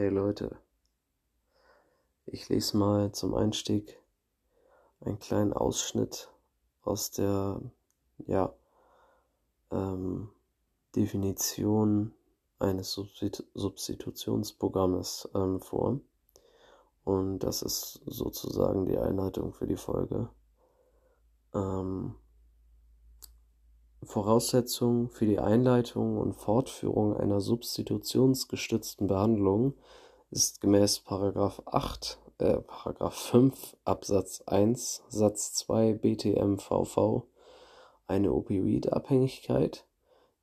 Hey 0.00 0.08
Leute, 0.08 0.56
ich 2.24 2.48
lese 2.48 2.78
mal 2.78 3.12
zum 3.12 3.34
Einstieg 3.34 4.00
einen 5.02 5.18
kleinen 5.18 5.52
Ausschnitt 5.52 6.32
aus 6.80 7.10
der 7.10 7.60
ja, 8.26 8.54
ähm, 9.70 10.30
Definition 10.96 12.14
eines 12.58 12.92
Substitu 12.92 13.42
Substitutionsprogrammes 13.52 15.28
ähm, 15.34 15.60
vor. 15.60 16.00
Und 17.04 17.40
das 17.40 17.60
ist 17.60 18.00
sozusagen 18.06 18.86
die 18.86 18.96
Einleitung 18.96 19.52
für 19.52 19.66
die 19.66 19.76
Folge. 19.76 20.30
Ähm, 21.52 22.14
Voraussetzung 24.02 25.10
für 25.10 25.26
die 25.26 25.38
Einleitung 25.38 26.18
und 26.18 26.34
Fortführung 26.34 27.16
einer 27.16 27.40
substitutionsgestützten 27.40 29.06
Behandlung 29.06 29.74
ist 30.30 30.60
gemäß 30.60 31.00
Paragraph 31.00 31.62
8, 31.66 32.18
äh, 32.38 32.58
Paragraph 32.60 33.14
5 33.14 33.76
Absatz 33.84 34.42
1 34.46 35.02
Satz 35.08 35.52
2 35.54 35.94
BTMVV 35.94 37.24
eine 38.06 38.32
Opioidabhängigkeit 38.32 39.84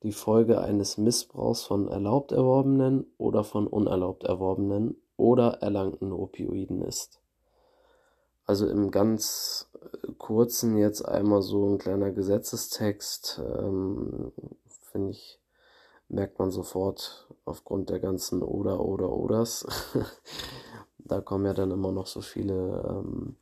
die 0.04 0.12
Folge 0.12 0.62
eines 0.62 0.98
Missbrauchs 0.98 1.64
von 1.64 1.88
erlaubt 1.88 2.32
erworbenen 2.32 3.08
oder 3.18 3.44
von 3.44 3.66
unerlaubt 3.66 4.24
erworbenen 4.24 4.96
oder 5.18 5.62
erlangten 5.62 6.12
Opioiden 6.12 6.84
ist. 6.84 7.20
Also 8.48 8.68
im 8.68 8.92
ganz 8.92 9.70
äh, 9.74 10.14
kurzen 10.18 10.78
jetzt 10.78 11.02
einmal 11.02 11.42
so 11.42 11.68
ein 11.68 11.78
kleiner 11.78 12.12
Gesetzestext, 12.12 13.42
ähm, 13.46 14.32
finde 14.92 15.12
ich, 15.12 15.40
merkt 16.08 16.40
man 16.40 16.50
sofort 16.50 17.28
aufgrund 17.44 17.90
der 17.90 18.00
ganzen 18.00 18.42
oder 18.42 18.80
oder 18.80 19.12
oders. 19.12 19.68
da 20.98 21.20
kommen 21.20 21.46
ja 21.46 21.54
dann 21.54 21.72
immer 21.72 21.92
noch 21.92 22.08
so 22.08 22.22
viele 22.22 22.86
ähm, 22.88 23.36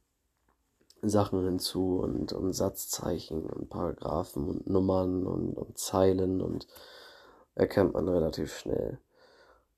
Sachen 1.03 1.43
hinzu 1.45 1.99
und, 1.99 2.33
und 2.33 2.53
Satzzeichen 2.53 3.45
und 3.45 3.69
Paragraphen 3.69 4.49
und 4.49 4.67
Nummern 4.67 5.27
und, 5.27 5.55
und 5.55 5.77
Zeilen 5.77 6.41
und 6.41 6.65
erkennt 7.53 7.93
man 7.93 8.09
relativ 8.09 8.57
schnell. 8.57 8.99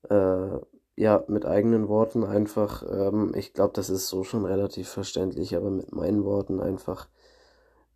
Äh, 0.08 0.58
ja, 0.98 1.24
mit 1.28 1.46
eigenen 1.46 1.86
Worten 1.86 2.24
einfach, 2.24 2.82
ähm, 2.90 3.32
ich 3.36 3.52
glaube, 3.52 3.72
das 3.74 3.88
ist 3.88 4.08
so 4.08 4.24
schon 4.24 4.44
relativ 4.44 4.88
verständlich, 4.88 5.54
aber 5.54 5.70
mit 5.70 5.92
meinen 5.92 6.24
Worten 6.24 6.58
einfach 6.60 7.08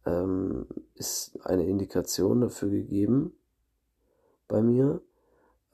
ähm, 0.06 0.66
ist 0.94 1.36
eine 1.44 1.66
Indikation 1.66 2.42
dafür 2.42 2.70
gegeben 2.70 3.32
bei 4.46 4.62
mir. 4.62 5.00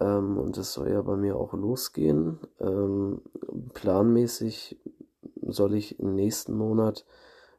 Ähm, 0.00 0.38
und 0.38 0.56
es 0.56 0.72
soll 0.72 0.88
ja 0.90 1.02
bei 1.02 1.16
mir 1.16 1.36
auch 1.36 1.52
losgehen. 1.52 2.38
Ähm, 2.60 3.20
planmäßig 3.74 4.80
soll 5.42 5.74
ich 5.74 6.00
im 6.00 6.14
nächsten 6.14 6.54
Monat 6.54 7.04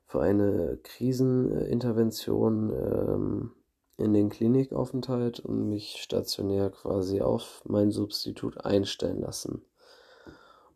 für 0.07 0.21
eine 0.21 0.79
Krisenintervention 0.81 2.71
ähm, 2.71 3.51
in 3.99 4.13
den 4.13 4.29
Klinikaufenthalt 4.29 5.39
und 5.39 5.69
mich 5.69 6.01
stationär 6.01 6.69
quasi 6.69 7.21
auf 7.21 7.61
mein 7.65 7.91
Substitut 7.91 8.65
einstellen 8.65 9.21
lassen. 9.21 9.63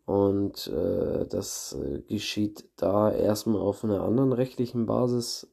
Und 0.06 0.66
äh, 0.66 1.26
das 1.26 1.76
äh, 1.80 2.00
geschieht 2.02 2.68
da 2.76 3.10
erstmal 3.10 3.62
auf 3.62 3.84
einer 3.84 4.02
anderen 4.02 4.32
rechtlichen 4.32 4.86
Basis, 4.86 5.48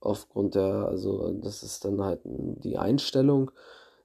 aufgrund 0.00 0.54
der, 0.54 0.86
also 0.88 1.32
das 1.32 1.62
ist 1.62 1.84
dann 1.84 2.02
halt 2.02 2.20
die 2.24 2.76
Einstellung, 2.76 3.50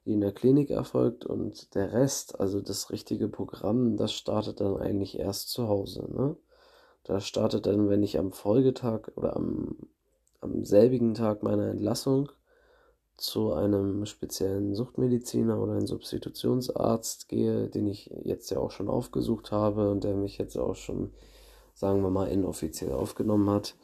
die 0.06 0.14
in 0.14 0.22
der 0.22 0.32
Klinik 0.32 0.70
erfolgt 0.70 1.26
und 1.26 1.76
der 1.76 1.92
Rest, 1.92 2.40
also 2.40 2.62
das 2.62 2.90
richtige 2.90 3.28
Programm, 3.28 3.98
das 3.98 4.14
startet 4.14 4.62
dann 4.62 4.78
eigentlich 4.78 5.20
erst 5.20 5.50
zu 5.50 5.68
Hause. 5.68 6.08
Ne? 6.10 6.38
Da 7.04 7.20
startet 7.20 7.66
dann, 7.66 7.90
wenn 7.90 8.04
ich 8.04 8.18
am 8.18 8.32
Folgetag 8.32 9.10
oder 9.16 9.36
am, 9.36 9.76
am 10.40 10.64
selbigen 10.64 11.14
Tag 11.14 11.44
meiner 11.44 11.68
Entlassung 11.68 12.32
zu 13.20 13.54
einem 13.54 14.06
speziellen 14.06 14.76
Suchtmediziner 14.76 15.60
oder 15.60 15.74
einem 15.74 15.88
Substitutionsarzt 15.88 17.28
gehe, 17.28 17.68
den 17.68 17.88
ich 17.88 18.10
jetzt 18.24 18.50
ja 18.50 18.60
auch 18.60 18.72
schon 18.72 18.90
aufgesucht 18.90 19.52
habe 19.52 19.92
und 19.92 20.04
der 20.04 20.16
mich 20.16 20.38
jetzt 20.38 20.58
auch 20.58 20.76
schon, 20.76 21.12
sagen 21.74 22.02
wir 22.02 22.10
mal, 22.10 22.28
inoffiziell 22.30 22.94
aufgenommen 22.94 23.50
hat. 23.50 23.76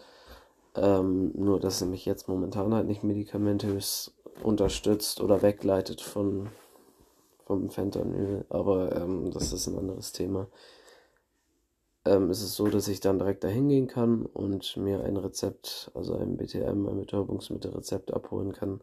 Ähm, 0.75 1.31
nur, 1.35 1.59
dass 1.59 1.81
er 1.81 1.87
mich 1.87 2.05
jetzt 2.05 2.27
momentan 2.27 2.73
halt 2.73 2.87
nicht 2.87 3.03
medikamentös 3.03 4.13
unterstützt 4.43 5.21
oder 5.21 5.41
wegleitet 5.41 6.01
von 6.01 6.49
vom 7.45 7.69
Fentanyl, 7.69 8.43
aber 8.49 8.95
ähm, 8.95 9.29
das 9.31 9.53
ist 9.53 9.67
ein 9.67 9.77
anderes 9.77 10.11
Thema. 10.11 10.47
Ähm, 12.03 12.31
ist 12.31 12.41
es 12.41 12.55
so, 12.55 12.67
dass 12.67 12.87
ich 12.87 12.99
dann 13.01 13.19
direkt 13.19 13.43
dahin 13.43 13.69
gehen 13.69 13.87
kann 13.87 14.25
und 14.25 14.75
mir 14.77 15.03
ein 15.03 15.15
Rezept, 15.15 15.91
also 15.93 16.15
ein 16.15 16.37
BTM, 16.37 16.87
ein 16.87 16.99
Betäubungsmittelrezept 16.99 18.13
abholen 18.13 18.51
kann 18.51 18.81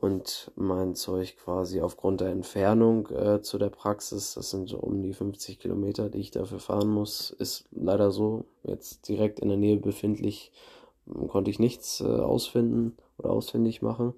und 0.00 0.52
mein 0.54 0.94
Zeug 0.94 1.36
quasi 1.36 1.80
aufgrund 1.80 2.20
der 2.20 2.28
Entfernung 2.28 3.08
äh, 3.08 3.42
zu 3.42 3.58
der 3.58 3.70
Praxis, 3.70 4.34
das 4.34 4.50
sind 4.50 4.68
so 4.68 4.78
um 4.78 5.02
die 5.02 5.12
50 5.12 5.58
Kilometer, 5.58 6.08
die 6.08 6.18
ich 6.18 6.30
dafür 6.30 6.60
fahren 6.60 6.88
muss, 6.88 7.30
ist 7.30 7.68
leider 7.72 8.12
so. 8.12 8.44
Jetzt 8.62 9.08
direkt 9.08 9.40
in 9.40 9.48
der 9.48 9.56
Nähe 9.56 9.76
befindlich 9.76 10.52
hm, 11.06 11.28
konnte 11.28 11.50
ich 11.50 11.58
nichts 11.58 12.00
äh, 12.00 12.04
ausfinden 12.04 12.96
oder 13.18 13.30
ausfindig 13.30 13.82
machen. 13.82 14.14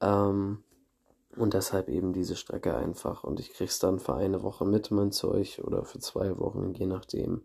Ähm, 0.00 0.64
und 1.36 1.54
deshalb 1.54 1.88
eben 1.88 2.12
diese 2.12 2.34
Strecke 2.36 2.74
einfach. 2.74 3.22
Und 3.24 3.38
ich 3.38 3.52
krieg's 3.52 3.78
dann 3.78 4.00
für 4.00 4.16
eine 4.16 4.42
Woche 4.42 4.64
mit, 4.64 4.90
mein 4.90 5.12
Zeug, 5.12 5.62
oder 5.64 5.84
für 5.84 6.00
zwei 6.00 6.38
Wochen, 6.38 6.74
je 6.74 6.86
nachdem. 6.86 7.42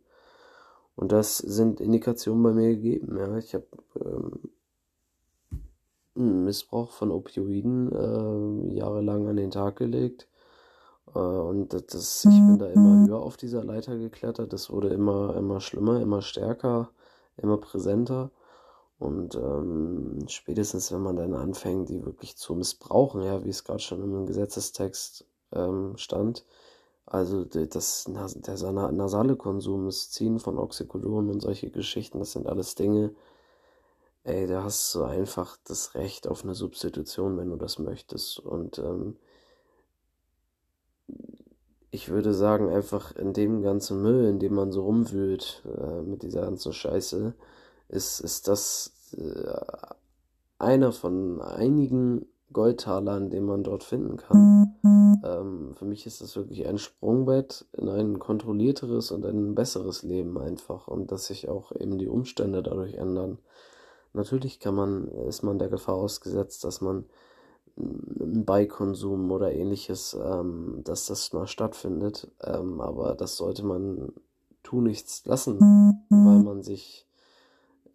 Und 0.95 1.11
das 1.11 1.37
sind 1.37 1.79
Indikationen 1.79 2.41
bei 2.41 2.51
mir 2.51 2.69
gegeben. 2.69 3.15
Ja, 3.17 3.37
ich 3.37 3.53
habe 3.53 3.67
ähm, 4.03 4.49
Missbrauch 6.17 6.91
von 6.91 7.11
Opioiden 7.11 7.91
äh, 7.91 8.75
jahrelang 8.75 9.27
an 9.27 9.37
den 9.37 9.51
Tag 9.51 9.77
gelegt. 9.77 10.27
Äh, 11.13 11.19
und 11.19 11.73
das, 11.73 12.25
ich 12.25 12.31
bin 12.31 12.57
da 12.57 12.67
immer 12.67 13.07
höher 13.07 13.21
auf 13.21 13.37
dieser 13.37 13.63
Leiter 13.63 13.97
geklettert. 13.97 14.53
Das 14.53 14.69
wurde 14.69 14.89
immer, 14.89 15.35
immer 15.35 15.61
schlimmer, 15.61 16.01
immer 16.01 16.21
stärker, 16.21 16.89
immer 17.37 17.57
präsenter. 17.57 18.31
Und 18.99 19.35
ähm, 19.35 20.19
spätestens, 20.27 20.91
wenn 20.91 21.01
man 21.01 21.17
dann 21.17 21.33
anfängt, 21.33 21.89
die 21.89 22.03
wirklich 22.03 22.35
zu 22.35 22.55
missbrauchen, 22.55 23.21
ja, 23.21 23.43
wie 23.43 23.49
es 23.49 23.63
gerade 23.63 23.79
schon 23.79 24.01
im 24.01 24.25
Gesetzestext 24.25 25.25
ähm, 25.53 25.97
stand, 25.97 26.45
also 27.05 27.45
das, 27.45 28.05
der 28.05 28.71
nasale 28.91 29.37
Konsum, 29.37 29.85
das 29.85 30.09
Ziehen 30.09 30.39
von 30.39 30.57
Oxycodon 30.57 31.29
und 31.29 31.39
solche 31.41 31.69
Geschichten, 31.69 32.19
das 32.19 32.33
sind 32.33 32.47
alles 32.47 32.75
Dinge, 32.75 33.13
ey, 34.27 34.45
da 34.45 34.63
hast 34.63 34.93
du 34.93 35.03
einfach 35.03 35.57
das 35.65 35.95
Recht 35.95 36.27
auf 36.27 36.43
eine 36.43 36.53
Substitution, 36.53 37.37
wenn 37.37 37.49
du 37.49 37.55
das 37.55 37.79
möchtest. 37.79 38.39
Und 38.39 38.77
ähm, 38.79 39.15
ich 41.91 42.09
würde 42.09 42.33
sagen, 42.33 42.69
einfach 42.69 43.15
in 43.15 43.33
dem 43.33 43.61
ganzen 43.61 44.01
Müll, 44.01 44.25
in 44.25 44.39
dem 44.39 44.53
man 44.53 44.71
so 44.71 44.83
rumwühlt, 44.83 45.63
äh, 45.65 46.01
mit 46.01 46.23
dieser 46.23 46.41
ganzen 46.41 46.73
Scheiße, 46.73 47.33
ist, 47.87 48.19
ist 48.19 48.47
das 48.49 48.91
äh, 49.17 49.53
einer 50.59 50.91
von 50.91 51.41
einigen 51.41 52.25
Goldtalern, 52.51 53.29
den 53.29 53.45
man 53.45 53.63
dort 53.63 53.83
finden 53.83 54.17
kann. 54.17 54.75
Ähm, 55.23 55.73
für 55.75 55.85
mich 55.85 56.05
ist 56.05 56.21
das 56.21 56.35
wirklich 56.35 56.67
ein 56.67 56.77
Sprungbett 56.77 57.65
in 57.73 57.87
ein 57.87 58.19
kontrollierteres 58.19 59.11
und 59.11 59.25
ein 59.25 59.55
besseres 59.55 60.03
Leben 60.03 60.37
einfach 60.37 60.87
und 60.87 61.11
dass 61.11 61.27
sich 61.27 61.47
auch 61.47 61.71
eben 61.71 61.97
die 61.97 62.07
Umstände 62.07 62.61
dadurch 62.61 62.95
ändern. 62.95 63.39
Natürlich 64.13 64.59
kann 64.59 64.75
man, 64.75 65.07
ist 65.27 65.43
man 65.43 65.59
der 65.59 65.69
Gefahr 65.69 65.95
ausgesetzt, 65.95 66.63
dass 66.63 66.81
man 66.81 67.05
Beikonsum 67.75 69.31
oder 69.31 69.53
ähnliches, 69.53 70.17
ähm, 70.19 70.81
dass 70.83 71.05
das 71.05 71.31
mal 71.33 71.47
stattfindet. 71.47 72.31
Ähm, 72.43 72.81
aber 72.81 73.15
das 73.15 73.37
sollte 73.37 73.63
man 73.63 74.13
tu 74.63 74.81
nichts 74.81 75.23
lassen, 75.25 75.59
weil 76.09 76.39
man 76.39 76.63
sich 76.63 77.07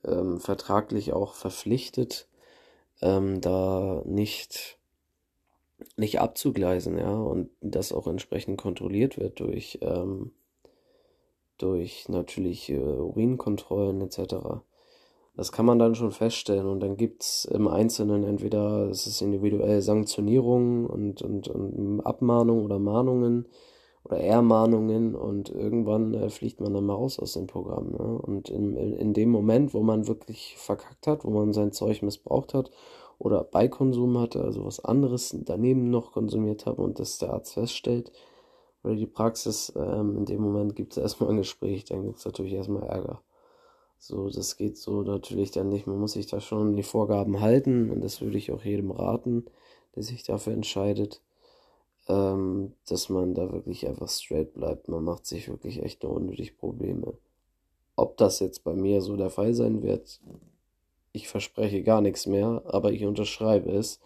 ähm, 0.04 0.40
vertraglich 0.40 1.12
auch 1.12 1.34
verpflichtet, 1.34 2.28
ähm, 3.00 3.40
da 3.40 4.02
nicht, 4.04 4.78
nicht 5.96 6.20
abzugleisen, 6.20 6.96
ja, 6.98 7.14
und 7.14 7.50
das 7.60 7.92
auch 7.92 8.06
entsprechend 8.06 8.58
kontrolliert 8.58 9.18
wird 9.18 9.40
durch, 9.40 9.80
ähm, 9.82 10.32
durch 11.58 12.08
natürlich 12.08 12.70
äh, 12.70 12.78
Urinkontrollen 12.78 14.00
etc. 14.00 14.62
Das 15.34 15.50
kann 15.50 15.64
man 15.64 15.78
dann 15.78 15.94
schon 15.94 16.12
feststellen 16.12 16.66
und 16.66 16.80
dann 16.80 16.96
gibt 16.96 17.22
es 17.22 17.46
im 17.46 17.66
Einzelnen 17.66 18.22
entweder, 18.22 18.88
es 18.90 19.06
ist 19.06 19.22
individuell 19.22 19.80
Sanktionierungen 19.80 20.86
und, 20.86 21.22
und, 21.22 21.48
und 21.48 22.00
Abmahnungen 22.00 22.64
oder 22.64 22.78
Mahnungen 22.78 23.48
oder 24.04 24.18
Ermahnungen 24.18 25.14
und 25.14 25.48
irgendwann 25.48 26.12
äh, 26.12 26.28
fliegt 26.28 26.60
man 26.60 26.74
dann 26.74 26.84
mal 26.84 26.94
raus 26.94 27.18
aus 27.18 27.32
dem 27.32 27.46
Programm. 27.46 27.92
Ne? 27.92 27.98
Und 27.98 28.50
in, 28.50 28.76
in 28.76 29.14
dem 29.14 29.30
Moment, 29.30 29.72
wo 29.72 29.82
man 29.82 30.06
wirklich 30.06 30.56
verkackt 30.58 31.06
hat, 31.06 31.24
wo 31.24 31.30
man 31.30 31.54
sein 31.54 31.72
Zeug 31.72 32.02
missbraucht 32.02 32.52
hat 32.52 32.70
oder 33.18 33.42
Beikonsum 33.42 34.18
hatte, 34.18 34.42
also 34.42 34.66
was 34.66 34.84
anderes 34.84 35.34
daneben 35.44 35.88
noch 35.90 36.12
konsumiert 36.12 36.66
hat 36.66 36.78
und 36.78 36.98
das 36.98 37.18
der 37.18 37.32
Arzt 37.32 37.54
feststellt 37.54 38.12
oder 38.84 38.96
die 38.96 39.06
Praxis, 39.06 39.72
ähm, 39.76 40.18
in 40.18 40.24
dem 40.26 40.42
Moment 40.42 40.76
gibt 40.76 40.92
es 40.92 40.98
erstmal 40.98 41.30
ein 41.30 41.38
Gespräch, 41.38 41.84
dann 41.84 42.02
gibt 42.04 42.18
es 42.18 42.24
natürlich 42.26 42.52
erstmal 42.52 42.82
Ärger. 42.82 43.22
So, 44.04 44.28
das 44.30 44.56
geht 44.56 44.78
so 44.78 45.02
natürlich 45.02 45.52
dann 45.52 45.68
nicht. 45.68 45.86
Man 45.86 46.00
muss 46.00 46.14
sich 46.14 46.26
da 46.26 46.40
schon 46.40 46.74
die 46.74 46.82
Vorgaben 46.82 47.40
halten 47.40 47.88
und 47.88 48.00
das 48.02 48.20
würde 48.20 48.36
ich 48.36 48.50
auch 48.50 48.64
jedem 48.64 48.90
raten, 48.90 49.44
der 49.94 50.02
sich 50.02 50.24
dafür 50.24 50.54
entscheidet, 50.54 51.22
ähm, 52.08 52.72
dass 52.88 53.08
man 53.10 53.32
da 53.32 53.52
wirklich 53.52 53.86
einfach 53.86 54.08
straight 54.08 54.54
bleibt. 54.54 54.88
Man 54.88 55.04
macht 55.04 55.24
sich 55.24 55.48
wirklich 55.48 55.84
echt 55.84 56.02
nur 56.02 56.14
unnötig 56.14 56.58
Probleme. 56.58 57.16
Ob 57.94 58.16
das 58.16 58.40
jetzt 58.40 58.64
bei 58.64 58.74
mir 58.74 59.02
so 59.02 59.16
der 59.16 59.30
Fall 59.30 59.54
sein 59.54 59.84
wird, 59.84 60.20
ich 61.12 61.28
verspreche 61.28 61.84
gar 61.84 62.00
nichts 62.00 62.26
mehr, 62.26 62.64
aber 62.66 62.90
ich 62.90 63.04
unterschreibe 63.04 63.70
es 63.70 64.00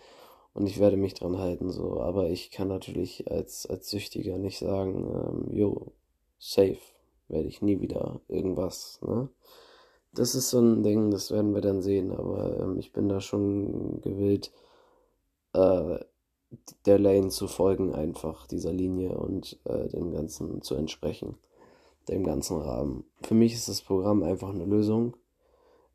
und 0.53 0.67
ich 0.67 0.79
werde 0.79 0.99
mich 0.99 1.15
dran 1.15 1.39
halten, 1.39 1.71
so. 1.71 2.01
Aber 2.03 2.29
ich 2.29 2.51
kann 2.51 2.69
natürlich 2.69 3.31
als, 3.31 3.65
als 3.65 3.89
Süchtiger 3.89 4.37
nicht 4.37 4.59
sagen, 4.59 5.49
ähm, 5.55 5.93
safe, 6.39 6.77
werde 7.29 7.49
ich 7.49 7.63
nie 7.63 7.81
wieder 7.81 8.21
irgendwas, 8.29 9.01
ne? 9.01 9.31
Das 10.17 10.35
ist 10.35 10.51
so 10.51 10.59
ein 10.59 10.83
Ding, 10.83 11.11
das 11.11 11.31
werden 11.31 11.55
wir 11.55 11.61
dann 11.61 11.83
sehen, 11.83 12.11
aber 12.13 12.59
ähm, 12.61 12.79
ich 12.79 12.93
bin 12.93 13.09
da 13.09 13.21
schon 13.21 14.01
gewillt, 14.01 14.51
äh, 15.53 15.99
der 16.87 16.99
Lane 16.99 17.29
zu 17.29 17.49
folgen, 17.49 17.95
einfach 17.95 18.47
dieser 18.47 18.73
Linie 18.73 19.17
und 19.17 19.59
äh, 19.65 19.89
dem 19.89 20.13
Ganzen 20.13 20.63
zu 20.63 20.75
entsprechen, 20.75 21.37
dem 22.09 22.25
ganzen 22.25 22.61
Rahmen. 22.61 23.05
Für 23.23 23.35
mich 23.35 23.53
ist 23.55 23.69
das 23.69 23.83
Programm 23.83 24.23
einfach 24.23 24.51
eine 24.51 24.65
Lösung, 24.65 25.17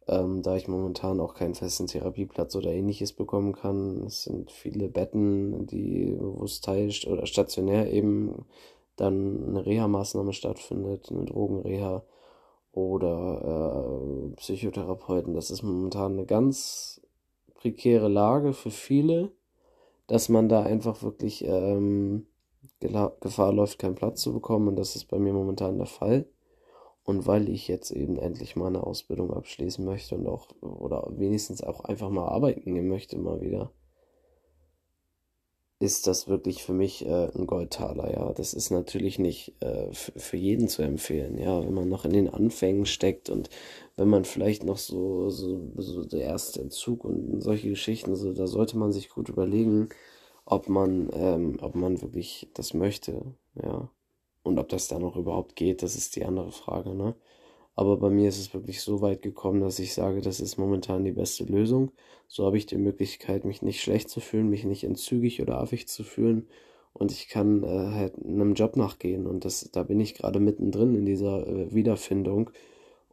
ähm, 0.07 0.41
da 0.43 0.55
ich 0.55 0.67
momentan 0.67 1.19
auch 1.19 1.33
keinen 1.33 1.55
festen 1.55 1.87
Therapieplatz 1.87 2.55
oder 2.55 2.71
ähnliches 2.71 3.13
bekommen 3.13 3.53
kann. 3.53 4.03
Es 4.05 4.23
sind 4.23 4.51
viele 4.51 4.87
Betten, 4.89 5.65
die, 5.67 6.17
es 6.43 6.61
teilt 6.61 7.07
oder 7.07 7.25
stationär 7.25 7.91
eben 7.91 8.45
dann 8.97 9.47
eine 9.47 9.65
Reha-Maßnahme 9.65 10.33
stattfindet, 10.33 11.09
eine 11.09 11.25
Drogenreha 11.25 12.03
oder 12.73 14.31
äh, 14.31 14.35
Psychotherapeuten. 14.35 15.33
Das 15.33 15.51
ist 15.51 15.63
momentan 15.63 16.13
eine 16.13 16.25
ganz 16.25 17.01
prekäre 17.55 18.07
Lage 18.07 18.53
für 18.53 18.71
viele, 18.71 19.31
dass 20.07 20.29
man 20.29 20.49
da 20.49 20.63
einfach 20.63 21.03
wirklich 21.03 21.43
ähm, 21.45 22.27
Gefahr 22.79 23.53
läuft, 23.53 23.79
keinen 23.79 23.95
Platz 23.95 24.21
zu 24.21 24.33
bekommen. 24.33 24.69
Und 24.69 24.75
das 24.75 24.95
ist 24.95 25.05
bei 25.05 25.19
mir 25.19 25.33
momentan 25.33 25.77
der 25.77 25.87
Fall. 25.87 26.25
Und 27.03 27.25
weil 27.27 27.49
ich 27.49 27.67
jetzt 27.67 27.91
eben 27.91 28.17
endlich 28.17 28.55
mal 28.55 28.67
eine 28.67 28.83
Ausbildung 28.83 29.33
abschließen 29.33 29.83
möchte 29.83 30.15
und 30.15 30.27
auch, 30.27 30.47
oder 30.61 31.07
wenigstens 31.11 31.63
auch 31.63 31.81
einfach 31.81 32.09
mal 32.09 32.27
arbeiten 32.27 32.73
gehen 32.73 32.87
möchte, 32.87 33.17
mal 33.17 33.41
wieder, 33.41 33.71
ist 35.81 36.05
das 36.05 36.27
wirklich 36.27 36.63
für 36.63 36.73
mich 36.73 37.05
äh, 37.07 37.29
ein 37.35 37.47
Goldtaler, 37.47 38.13
ja. 38.13 38.33
Das 38.33 38.53
ist 38.53 38.69
natürlich 38.69 39.17
nicht 39.17 39.55
äh, 39.61 39.91
für 39.91 40.37
jeden 40.37 40.67
zu 40.69 40.83
empfehlen, 40.83 41.39
ja, 41.39 41.63
wenn 41.65 41.73
man 41.73 41.89
noch 41.89 42.05
in 42.05 42.13
den 42.13 42.29
Anfängen 42.29 42.85
steckt 42.85 43.29
und 43.29 43.49
wenn 43.95 44.07
man 44.07 44.23
vielleicht 44.23 44.63
noch 44.63 44.77
so, 44.77 45.29
so, 45.29 45.71
so 45.77 46.05
der 46.05 46.21
erste 46.21 46.61
Entzug 46.61 47.03
und 47.03 47.41
solche 47.41 47.69
Geschichten, 47.69 48.15
so, 48.15 48.31
da 48.33 48.45
sollte 48.45 48.77
man 48.77 48.91
sich 48.91 49.09
gut 49.09 49.29
überlegen, 49.29 49.89
ob 50.45 50.69
man, 50.69 51.09
ähm, 51.13 51.57
ob 51.61 51.73
man 51.75 52.01
wirklich 52.01 52.49
das 52.53 52.73
möchte, 52.75 53.35
ja. 53.55 53.89
Und 54.43 54.59
ob 54.59 54.69
das 54.69 54.87
dann 54.87 55.01
noch 55.01 55.15
überhaupt 55.15 55.55
geht, 55.55 55.83
das 55.83 55.95
ist 55.95 56.15
die 56.15 56.25
andere 56.25 56.51
Frage, 56.51 56.95
ne? 56.95 57.15
Aber 57.75 57.97
bei 57.97 58.09
mir 58.09 58.27
ist 58.29 58.39
es 58.39 58.53
wirklich 58.53 58.81
so 58.81 59.01
weit 59.01 59.21
gekommen, 59.21 59.61
dass 59.61 59.79
ich 59.79 59.93
sage, 59.93 60.21
das 60.21 60.39
ist 60.39 60.57
momentan 60.57 61.05
die 61.05 61.13
beste 61.13 61.45
Lösung. 61.45 61.91
So 62.27 62.45
habe 62.45 62.57
ich 62.57 62.65
die 62.65 62.77
Möglichkeit, 62.77 63.45
mich 63.45 63.61
nicht 63.61 63.81
schlecht 63.81 64.09
zu 64.09 64.19
fühlen, 64.19 64.49
mich 64.49 64.65
nicht 64.65 64.83
entzügig 64.83 65.41
oder 65.41 65.59
affig 65.59 65.87
zu 65.87 66.03
fühlen. 66.03 66.47
Und 66.93 67.11
ich 67.11 67.29
kann 67.29 67.63
äh, 67.63 67.67
halt 67.67 68.13
einem 68.23 68.53
Job 68.53 68.75
nachgehen. 68.75 69.25
Und 69.25 69.45
das, 69.45 69.69
da 69.71 69.83
bin 69.83 69.99
ich 69.99 70.15
gerade 70.15 70.39
mittendrin 70.39 70.95
in 70.95 71.05
dieser 71.05 71.47
äh, 71.47 71.73
Wiederfindung. 71.73 72.51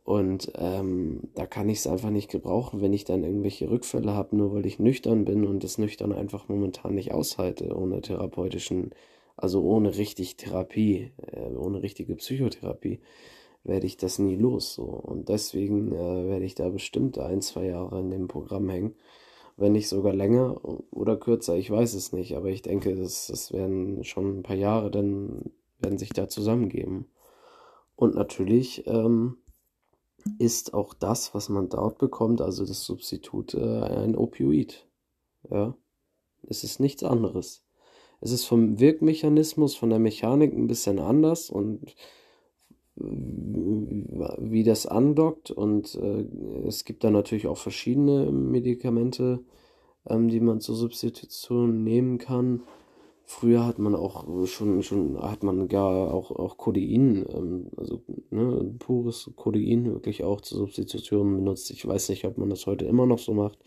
Und 0.04 0.52
ähm, 0.56 1.20
da 1.34 1.46
kann 1.46 1.68
ich 1.68 1.78
es 1.78 1.86
einfach 1.86 2.10
nicht 2.10 2.30
gebrauchen, 2.30 2.80
wenn 2.80 2.94
ich 2.94 3.04
dann 3.04 3.24
irgendwelche 3.24 3.70
Rückfälle 3.70 4.14
habe, 4.14 4.36
nur 4.36 4.54
weil 4.54 4.66
ich 4.66 4.78
nüchtern 4.78 5.26
bin 5.26 5.46
und 5.46 5.62
das 5.62 5.78
nüchtern 5.78 6.12
einfach 6.12 6.48
momentan 6.48 6.94
nicht 6.94 7.12
aushalte, 7.12 7.76
ohne 7.76 8.00
therapeutischen, 8.00 8.90
also 9.36 9.62
ohne 9.62 9.96
richtig 9.98 10.36
Therapie, 10.36 11.12
äh, 11.30 11.54
ohne 11.54 11.82
richtige 11.82 12.16
Psychotherapie 12.16 13.00
werde 13.68 13.86
ich 13.86 13.96
das 13.96 14.18
nie 14.18 14.36
los. 14.36 14.74
So. 14.74 14.84
Und 14.84 15.28
deswegen 15.28 15.92
äh, 15.92 16.28
werde 16.28 16.44
ich 16.44 16.54
da 16.54 16.68
bestimmt 16.68 17.18
ein, 17.18 17.42
zwei 17.42 17.66
Jahre 17.66 18.00
in 18.00 18.10
dem 18.10 18.28
Programm 18.28 18.68
hängen. 18.68 18.94
Wenn 19.56 19.72
nicht 19.72 19.88
sogar 19.88 20.12
länger 20.12 20.60
oder 20.90 21.16
kürzer, 21.16 21.56
ich 21.56 21.70
weiß 21.70 21.94
es 21.94 22.12
nicht. 22.12 22.36
Aber 22.36 22.48
ich 22.48 22.62
denke, 22.62 22.94
das, 22.96 23.26
das 23.26 23.52
werden 23.52 24.04
schon 24.04 24.38
ein 24.38 24.42
paar 24.42 24.56
Jahre, 24.56 24.90
dann 24.90 25.52
werden 25.78 25.98
sich 25.98 26.10
da 26.10 26.28
zusammengeben. 26.28 27.06
Und 27.94 28.14
natürlich 28.14 28.86
ähm, 28.86 29.38
ist 30.38 30.74
auch 30.74 30.94
das, 30.94 31.34
was 31.34 31.48
man 31.48 31.68
dort 31.68 31.98
bekommt, 31.98 32.40
also 32.40 32.64
das 32.64 32.84
Substitut, 32.84 33.54
äh, 33.54 33.82
ein 33.82 34.16
Opioid. 34.16 34.86
Ja, 35.50 35.76
es 36.46 36.64
ist 36.64 36.80
nichts 36.80 37.02
anderes. 37.02 37.64
Es 38.20 38.32
ist 38.32 38.44
vom 38.44 38.80
Wirkmechanismus, 38.80 39.76
von 39.76 39.90
der 39.90 39.98
Mechanik 39.98 40.52
ein 40.52 40.66
bisschen 40.66 40.98
anders 40.98 41.50
und 41.50 41.94
wie 43.00 44.64
das 44.64 44.86
andockt 44.86 45.50
und 45.50 45.94
äh, 45.94 46.24
es 46.66 46.84
gibt 46.84 47.04
da 47.04 47.10
natürlich 47.10 47.46
auch 47.46 47.58
verschiedene 47.58 48.30
Medikamente, 48.32 49.40
ähm, 50.06 50.28
die 50.28 50.40
man 50.40 50.60
zur 50.60 50.74
Substitution 50.74 51.84
nehmen 51.84 52.18
kann. 52.18 52.62
Früher 53.24 53.66
hat 53.66 53.78
man 53.78 53.94
auch 53.94 54.46
schon, 54.46 54.82
schon 54.82 55.20
hat 55.20 55.42
man 55.42 55.68
gar 55.68 56.12
auch, 56.12 56.30
auch 56.30 56.56
Codein, 56.56 57.26
ähm, 57.28 57.70
also 57.76 58.02
ne, 58.30 58.74
pures 58.78 59.30
Codein 59.36 59.92
wirklich 59.92 60.24
auch 60.24 60.40
zur 60.40 60.58
Substitution 60.58 61.36
benutzt. 61.36 61.70
Ich 61.70 61.86
weiß 61.86 62.08
nicht, 62.08 62.24
ob 62.24 62.38
man 62.38 62.50
das 62.50 62.66
heute 62.66 62.86
immer 62.86 63.06
noch 63.06 63.18
so 63.18 63.34
macht. 63.34 63.58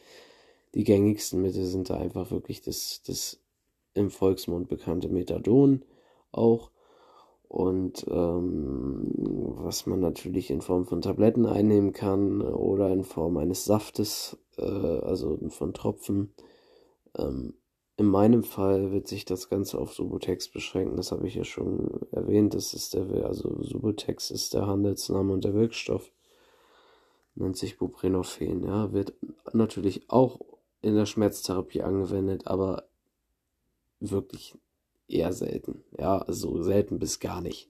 Die 0.74 0.84
gängigsten 0.84 1.42
Mittel 1.42 1.66
sind 1.66 1.90
da 1.90 1.98
einfach 1.98 2.32
wirklich 2.32 2.62
das, 2.62 3.02
das 3.06 3.40
im 3.94 4.10
Volksmund 4.10 4.68
bekannte 4.68 5.10
Methadon 5.10 5.84
auch 6.32 6.72
und 7.52 8.06
ähm, 8.10 9.12
was 9.58 9.86
man 9.86 10.00
natürlich 10.00 10.52
in 10.52 10.62
Form 10.62 10.86
von 10.86 11.02
Tabletten 11.02 11.46
einnehmen 11.46 11.92
kann 11.92 12.42
oder 12.42 12.90
in 12.92 13.04
Form 13.04 13.36
eines 13.36 13.66
Saftes, 13.66 14.38
äh, 14.58 14.64
also 14.64 15.38
von 15.50 15.74
Tropfen. 15.74 16.34
Ähm, 17.18 17.56
in 17.98 18.06
meinem 18.06 18.44
Fall 18.44 18.94
wird 18.94 19.10
sich 19.10 19.26
das 19.26 19.50
Ganze 19.50 19.80
auf 19.80 19.94
Subutex 19.94 20.48
beschränken, 20.48 20.96
das 20.96 21.12
habe 21.12 21.28
ich 21.28 21.36
ja 21.36 21.44
schon 21.44 21.90
erwähnt. 22.12 22.54
Das 22.54 22.74
ist 22.74 22.94
der, 22.94 23.26
also 23.26 23.62
Subutex 23.62 24.32
ist 24.32 24.54
der 24.54 24.66
Handelsname 24.66 25.34
und 25.34 25.44
der 25.44 25.54
Wirkstoff 25.54 26.10
nennt 27.36 27.58
sich 27.58 27.78
Buprenorphen, 27.78 28.64
ja, 28.64 28.94
wird 28.94 29.14
natürlich 29.52 30.10
auch 30.10 30.40
in 30.82 30.96
der 30.96 31.06
Schmerztherapie 31.06 31.82
angewendet, 31.82 32.48
aber 32.48 32.86
wirklich 34.00 34.58
eher 35.14 35.34
selten. 35.34 35.84
Ja, 36.00 36.20
also 36.20 36.62
selten 36.64 37.00
bis 37.00 37.20
gar 37.20 37.42
nicht. 37.42 37.70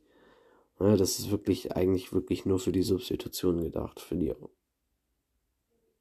Ja, 0.79 0.97
das 0.97 1.19
ist 1.19 1.31
wirklich 1.31 1.75
eigentlich 1.75 2.13
wirklich 2.13 2.45
nur 2.45 2.59
für 2.59 2.71
die 2.71 2.81
Substitution 2.81 3.61
gedacht, 3.61 3.99
für 3.99 4.15
die 4.15 4.33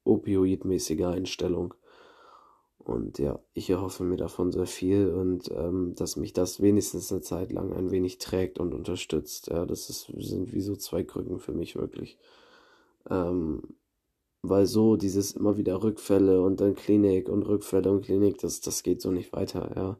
opioidmäßige 0.03 1.03
Einstellung. 1.03 1.73
Und 2.79 3.19
ja, 3.19 3.39
ich 3.53 3.69
erhoffe 3.69 4.03
mir 4.03 4.17
davon 4.17 4.51
sehr 4.51 4.65
viel 4.65 5.09
und 5.09 5.51
ähm, 5.51 5.93
dass 5.95 6.15
mich 6.15 6.33
das 6.33 6.61
wenigstens 6.61 7.11
eine 7.11 7.21
Zeit 7.21 7.51
lang 7.51 7.73
ein 7.73 7.91
wenig 7.91 8.17
trägt 8.17 8.59
und 8.59 8.73
unterstützt. 8.73 9.47
Ja, 9.47 9.65
das 9.67 9.89
ist, 9.89 10.11
sind 10.17 10.51
wie 10.51 10.61
so 10.61 10.75
zwei 10.75 11.03
Krücken 11.03 11.39
für 11.39 11.53
mich 11.53 11.75
wirklich. 11.75 12.17
Ähm, 13.09 13.61
weil 14.41 14.65
so 14.65 14.95
dieses 14.95 15.33
immer 15.33 15.57
wieder 15.57 15.83
Rückfälle 15.83 16.41
und 16.41 16.59
dann 16.59 16.75
Klinik 16.75 17.29
und 17.29 17.43
Rückfälle 17.43 17.91
und 17.91 18.05
Klinik, 18.05 18.39
das, 18.39 18.61
das 18.61 18.81
geht 18.81 19.01
so 19.01 19.11
nicht 19.11 19.31
weiter, 19.33 19.71
ja. 19.75 19.97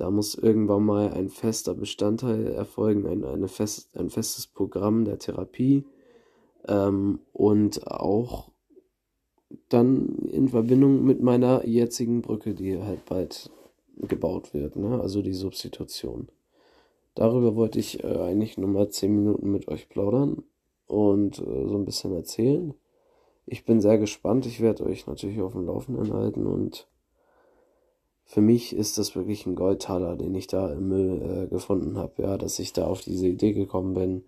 Da 0.00 0.10
muss 0.10 0.34
irgendwann 0.34 0.86
mal 0.86 1.12
ein 1.12 1.28
fester 1.28 1.74
Bestandteil 1.74 2.46
erfolgen, 2.46 3.06
ein, 3.06 3.22
eine 3.22 3.48
fest, 3.48 3.94
ein 3.98 4.08
festes 4.08 4.46
Programm 4.46 5.04
der 5.04 5.18
Therapie 5.18 5.84
ähm, 6.66 7.20
und 7.34 7.86
auch 7.86 8.50
dann 9.68 10.16
in 10.30 10.48
Verbindung 10.48 11.04
mit 11.04 11.20
meiner 11.20 11.66
jetzigen 11.66 12.22
Brücke, 12.22 12.54
die 12.54 12.80
halt 12.80 13.04
bald 13.04 13.50
gebaut 13.96 14.54
wird, 14.54 14.76
ne? 14.76 14.98
also 14.98 15.20
die 15.20 15.34
Substitution. 15.34 16.28
Darüber 17.14 17.54
wollte 17.54 17.78
ich 17.78 18.02
äh, 18.02 18.06
eigentlich 18.06 18.56
nur 18.56 18.70
mal 18.70 18.88
10 18.88 19.14
Minuten 19.14 19.50
mit 19.50 19.68
euch 19.68 19.90
plaudern 19.90 20.44
und 20.86 21.40
äh, 21.40 21.66
so 21.68 21.76
ein 21.76 21.84
bisschen 21.84 22.14
erzählen. 22.14 22.72
Ich 23.44 23.66
bin 23.66 23.82
sehr 23.82 23.98
gespannt. 23.98 24.46
Ich 24.46 24.62
werde 24.62 24.84
euch 24.84 25.06
natürlich 25.06 25.42
auf 25.42 25.52
dem 25.52 25.66
Laufenden 25.66 26.10
halten 26.14 26.46
und 26.46 26.88
für 28.24 28.40
mich 28.40 28.74
ist 28.74 28.98
das 28.98 29.16
wirklich 29.16 29.46
ein 29.46 29.56
Goldtaler, 29.56 30.16
den 30.16 30.34
ich 30.34 30.46
da 30.46 30.72
im 30.72 30.88
Müll 30.88 31.22
äh, 31.22 31.46
gefunden 31.48 31.98
habe, 31.98 32.22
ja, 32.22 32.38
dass 32.38 32.58
ich 32.58 32.72
da 32.72 32.86
auf 32.86 33.00
diese 33.00 33.26
Idee 33.26 33.52
gekommen 33.52 33.94
bin 33.94 34.24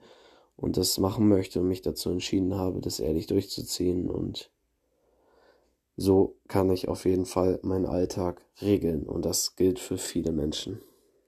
und 0.57 0.77
das 0.77 0.99
machen 0.99 1.29
möchte 1.29 1.61
und 1.61 1.69
mich 1.69 1.83
dazu 1.83 2.11
entschieden 2.11 2.57
habe, 2.57 2.81
das 2.81 3.01
ehrlich 3.01 3.27
durchzuziehen 3.27 4.11
und 4.11 4.51
so 5.97 6.37
kann 6.49 6.71
ich 6.71 6.89
auf 6.89 7.05
jeden 7.05 7.27
Fall 7.27 7.61
meinen 7.63 7.87
Alltag 7.87 8.45
regeln 8.61 9.05
und 9.05 9.25
das 9.25 9.57
gilt 9.57 9.79
für 9.79 9.99
viele 9.99 10.33
Menschen. 10.33 10.81